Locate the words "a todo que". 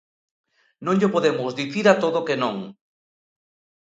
1.93-2.39